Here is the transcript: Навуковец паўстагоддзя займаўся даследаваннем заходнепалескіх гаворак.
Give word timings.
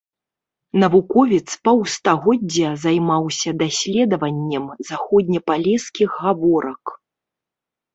Навуковец 0.83 1.47
паўстагоддзя 1.65 2.69
займаўся 2.87 3.49
даследаваннем 3.63 4.65
заходнепалескіх 4.93 6.23
гаворак. 6.27 7.01